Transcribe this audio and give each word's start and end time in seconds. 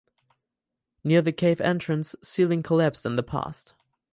Near 1.03 1.21
the 1.21 1.31
cave 1.31 1.61
entrance 1.61 2.15
ceiling 2.23 2.63
collapsed 2.63 3.05
in 3.05 3.17
the 3.17 3.21
past. 3.21 3.75